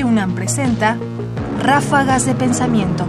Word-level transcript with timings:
Radio 0.00 0.12
UNAM 0.12 0.34
presenta 0.34 0.98
Ráfagas 1.58 2.24
de 2.24 2.34
Pensamiento. 2.34 3.06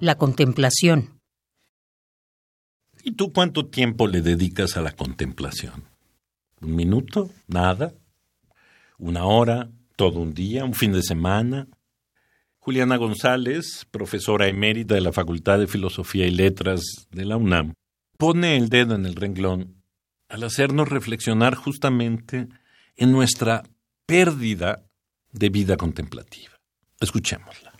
La 0.00 0.16
contemplación. 0.16 1.18
¿Y 3.02 3.12
tú 3.12 3.32
cuánto 3.32 3.68
tiempo 3.68 4.06
le 4.06 4.20
dedicas 4.20 4.76
a 4.76 4.82
la 4.82 4.92
contemplación? 4.92 5.84
¿Un 6.60 6.76
minuto? 6.76 7.30
¿Nada? 7.46 7.94
¿Una 8.98 9.24
hora? 9.24 9.70
¿Todo 9.96 10.20
un 10.20 10.34
día? 10.34 10.66
¿Un 10.66 10.74
fin 10.74 10.92
de 10.92 11.02
semana? 11.02 11.68
Juliana 12.58 12.98
González, 12.98 13.86
profesora 13.90 14.46
emérita 14.46 14.94
de 14.94 15.00
la 15.00 15.12
Facultad 15.12 15.58
de 15.58 15.68
Filosofía 15.68 16.26
y 16.26 16.32
Letras 16.32 16.82
de 17.12 17.24
la 17.24 17.38
UNAM, 17.38 17.72
pone 18.18 18.58
el 18.58 18.68
dedo 18.68 18.94
en 18.94 19.06
el 19.06 19.14
renglón 19.14 19.76
al 20.28 20.44
hacernos 20.44 20.88
reflexionar 20.88 21.54
justamente 21.54 22.48
en 22.96 23.12
nuestra 23.12 23.62
pérdida 24.06 24.84
de 25.32 25.48
vida 25.48 25.76
contemplativa. 25.76 26.52
Escuchémosla. 27.00 27.72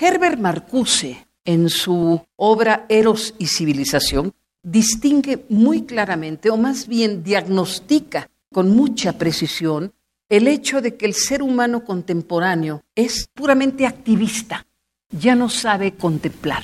Herbert 0.00 0.38
Marcuse, 0.38 1.26
en 1.44 1.68
su 1.68 2.24
obra 2.36 2.86
Eros 2.88 3.34
y 3.38 3.46
Civilización, 3.46 4.32
distingue 4.62 5.44
muy 5.48 5.82
claramente, 5.82 6.50
o 6.50 6.56
más 6.56 6.86
bien 6.86 7.22
diagnostica 7.22 8.30
con 8.52 8.70
mucha 8.70 9.18
precisión, 9.18 9.92
el 10.28 10.48
hecho 10.48 10.80
de 10.80 10.96
que 10.96 11.06
el 11.06 11.14
ser 11.14 11.42
humano 11.42 11.84
contemporáneo 11.84 12.84
es 12.94 13.28
puramente 13.34 13.86
activista, 13.86 14.66
ya 15.10 15.34
no 15.34 15.50
sabe 15.50 15.94
contemplar, 15.94 16.62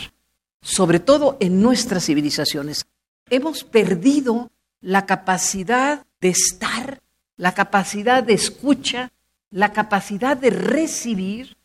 sobre 0.62 1.00
todo 1.00 1.36
en 1.41 1.60
nuestras 1.60 2.06
civilizaciones. 2.06 2.86
Hemos 3.28 3.64
perdido 3.64 4.50
la 4.80 5.06
capacidad 5.06 6.04
de 6.20 6.28
estar, 6.28 7.00
la 7.36 7.54
capacidad 7.54 8.22
de 8.22 8.34
escucha, 8.34 9.12
la 9.50 9.72
capacidad 9.72 10.36
de 10.36 10.50
recibir, 10.50 11.56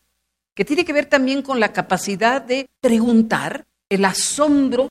que 0.53 0.65
tiene 0.65 0.85
que 0.85 0.93
ver 0.93 1.07
también 1.07 1.41
con 1.41 1.59
la 1.59 1.73
capacidad 1.73 2.41
de 2.41 2.69
preguntar, 2.79 3.65
el 3.89 4.05
asombro. 4.05 4.89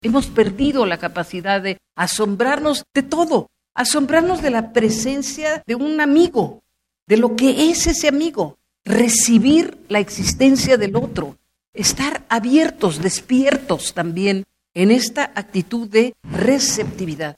Hemos 0.00 0.26
perdido 0.26 0.86
la 0.86 0.98
capacidad 0.98 1.60
de 1.60 1.78
asombrarnos 1.94 2.84
de 2.94 3.02
todo, 3.02 3.50
asombrarnos 3.74 4.42
de 4.42 4.50
la 4.50 4.72
presencia 4.72 5.62
de 5.66 5.74
un 5.74 6.00
amigo, 6.00 6.62
de 7.06 7.16
lo 7.16 7.36
que 7.36 7.70
es 7.70 7.86
ese 7.86 8.08
amigo, 8.08 8.58
recibir 8.84 9.78
la 9.88 10.00
existencia 10.00 10.76
del 10.76 10.96
otro, 10.96 11.36
estar 11.72 12.24
abiertos, 12.28 13.00
despiertos 13.00 13.94
también 13.94 14.44
en 14.74 14.90
esta 14.90 15.30
actitud 15.34 15.88
de 15.88 16.14
receptividad. 16.22 17.36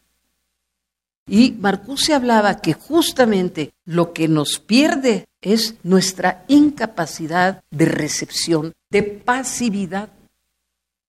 Y 1.27 1.53
Marcuse 1.53 2.12
hablaba 2.12 2.61
que 2.61 2.75
justamente 2.75 3.72
lo 3.84 4.12
que 4.12 4.28
nos 4.28 4.58
pierde 4.58 5.27
es 5.41 5.77
nuestra 5.83 6.44
incapacidad 6.48 7.62
de 7.70 7.86
recepción, 7.86 8.75
de 8.91 9.03
pasividad. 9.03 10.11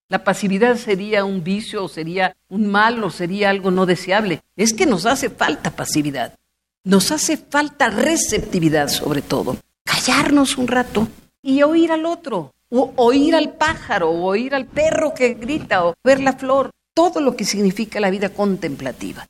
La 0.08 0.24
pasividad 0.24 0.78
sería 0.78 1.26
un 1.26 1.44
vicio 1.44 1.84
o 1.84 1.90
sería 1.90 2.36
un 2.48 2.68
mal 2.68 3.04
o 3.04 3.10
sería 3.10 3.50
algo 3.50 3.72
no 3.72 3.86
deseable. 3.86 4.42
Es 4.56 4.74
que 4.74 4.86
nos 4.86 5.06
hace 5.06 5.30
falta 5.30 5.72
pasividad. 5.72 6.36
Nos 6.84 7.12
hace 7.12 7.38
falta 7.38 7.90
receptividad 7.90 8.88
sobre 8.90 9.22
todo. 9.22 9.58
Callarnos 9.84 10.58
un 10.58 10.68
rato 10.68 11.08
y 11.42 11.64
oír 11.64 11.92
al 11.92 12.06
otro, 12.06 12.54
o 12.70 12.94
oír 12.96 13.36
al 13.36 13.54
pájaro, 13.54 14.10
o 14.10 14.26
oír 14.26 14.56
al 14.56 14.66
perro 14.66 15.14
que 15.14 15.34
grita, 15.34 15.86
o 15.86 15.96
ver 16.04 16.20
la 16.22 16.34
flor. 16.34 16.72
Todo 16.94 17.20
lo 17.20 17.36
que 17.36 17.44
significa 17.44 18.00
la 18.00 18.10
vida 18.10 18.30
contemplativa. 18.30 19.28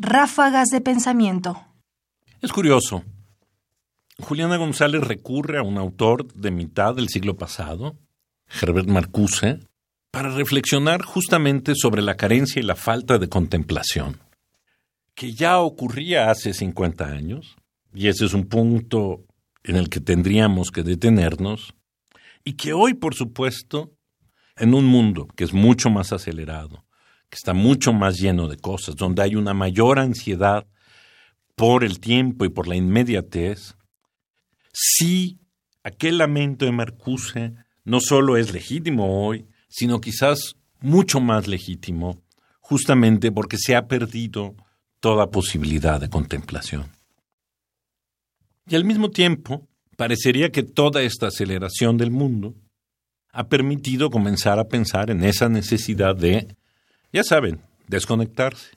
Ráfagas 0.00 0.68
de 0.68 0.80
Pensamiento. 0.80 1.60
Es 2.40 2.52
curioso. 2.52 3.02
Juliana 4.20 4.56
González 4.56 5.02
recurre 5.02 5.58
a 5.58 5.62
un 5.62 5.76
autor 5.76 6.32
de 6.34 6.52
mitad 6.52 6.94
del 6.94 7.08
siglo 7.08 7.36
pasado, 7.36 7.96
Herbert 8.62 8.86
Marcuse, 8.86 9.58
para 10.12 10.30
reflexionar 10.30 11.02
justamente 11.02 11.72
sobre 11.74 12.02
la 12.02 12.16
carencia 12.16 12.60
y 12.60 12.62
la 12.62 12.76
falta 12.76 13.18
de 13.18 13.28
contemplación, 13.28 14.20
que 15.16 15.34
ya 15.34 15.58
ocurría 15.58 16.30
hace 16.30 16.54
50 16.54 17.04
años, 17.04 17.56
y 17.92 18.06
ese 18.06 18.24
es 18.24 18.34
un 18.34 18.44
punto 18.44 19.24
en 19.64 19.74
el 19.74 19.88
que 19.88 19.98
tendríamos 19.98 20.70
que 20.70 20.84
detenernos, 20.84 21.74
y 22.44 22.52
que 22.52 22.72
hoy, 22.72 22.94
por 22.94 23.16
supuesto, 23.16 23.90
en 24.56 24.74
un 24.74 24.86
mundo 24.86 25.26
que 25.34 25.42
es 25.42 25.52
mucho 25.52 25.90
más 25.90 26.12
acelerado, 26.12 26.84
que 27.28 27.36
está 27.36 27.52
mucho 27.54 27.92
más 27.92 28.18
lleno 28.18 28.48
de 28.48 28.56
cosas, 28.56 28.96
donde 28.96 29.22
hay 29.22 29.36
una 29.36 29.54
mayor 29.54 29.98
ansiedad 29.98 30.66
por 31.54 31.84
el 31.84 32.00
tiempo 32.00 32.44
y 32.44 32.48
por 32.48 32.68
la 32.68 32.76
inmediatez, 32.76 33.74
sí, 34.72 35.38
aquel 35.82 36.18
lamento 36.18 36.64
de 36.64 36.72
Marcuse 36.72 37.54
no 37.84 38.00
solo 38.00 38.36
es 38.36 38.52
legítimo 38.52 39.26
hoy, 39.26 39.46
sino 39.68 40.00
quizás 40.00 40.56
mucho 40.80 41.20
más 41.20 41.48
legítimo, 41.48 42.22
justamente 42.60 43.32
porque 43.32 43.56
se 43.58 43.74
ha 43.74 43.86
perdido 43.86 44.54
toda 45.00 45.30
posibilidad 45.30 46.00
de 46.00 46.08
contemplación. 46.08 46.90
Y 48.68 48.76
al 48.76 48.84
mismo 48.84 49.10
tiempo, 49.10 49.66
parecería 49.96 50.50
que 50.50 50.62
toda 50.62 51.02
esta 51.02 51.28
aceleración 51.28 51.96
del 51.96 52.10
mundo 52.10 52.54
ha 53.32 53.48
permitido 53.48 54.10
comenzar 54.10 54.58
a 54.58 54.68
pensar 54.68 55.10
en 55.10 55.24
esa 55.24 55.48
necesidad 55.48 56.14
de 56.14 56.56
ya 57.12 57.24
saben, 57.24 57.62
desconectarse, 57.86 58.70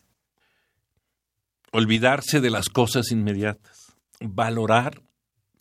olvidarse 1.72 2.40
de 2.40 2.50
las 2.50 2.70
cosas 2.70 3.12
inmediatas, 3.12 3.94
valorar 4.20 5.02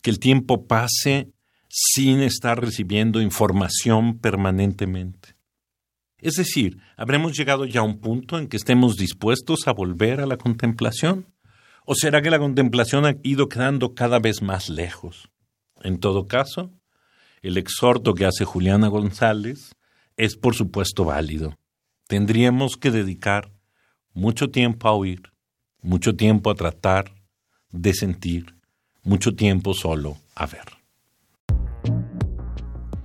que 0.03 0.11
el 0.11 0.19
tiempo 0.19 0.67
pase 0.67 1.33
sin 1.69 2.21
estar 2.21 2.61
recibiendo 2.61 3.21
información 3.21 4.19
permanentemente. 4.19 5.37
Es 6.19 6.35
decir, 6.35 6.79
¿habremos 6.97 7.37
llegado 7.37 7.65
ya 7.65 7.81
a 7.81 7.85
un 7.85 8.01
punto 8.01 8.39
en 8.39 8.49
que 8.49 8.57
estemos 8.57 8.97
dispuestos 8.97 9.67
a 9.67 9.73
volver 9.73 10.21
a 10.21 10.27
la 10.27 10.37
contemplación? 10.37 11.27
¿O 11.87 11.95
será 11.95 12.23
que 12.23 12.31
la 12.31 12.39
contemplación 12.39 13.07
ha 13.07 13.17
ido 13.23 13.49
quedando 13.49 13.95
cada 13.95 14.19
vez 14.19 14.43
más 14.43 14.69
lejos? 14.69 15.31
En 15.83 15.99
todo 15.99 16.29
caso, 16.29 16.71
el 17.43 17.57
exhorto 17.57 18.15
que 18.15 18.27
hace 18.27 18.45
Juliana 18.45 18.89
González 18.89 19.75
es 20.17 20.37
por 20.37 20.55
supuesto 20.55 21.05
válido 21.05 21.59
tendríamos 22.10 22.76
que 22.76 22.91
dedicar 22.91 23.53
mucho 24.15 24.50
tiempo 24.50 24.88
a 24.88 24.93
oír, 24.94 25.22
mucho 25.81 26.16
tiempo 26.16 26.50
a 26.50 26.56
tratar 26.56 27.15
de 27.71 27.94
sentir, 27.94 28.56
mucho 29.04 29.37
tiempo 29.37 29.75
solo 29.75 30.16
a 30.34 30.47
ver. 30.47 30.65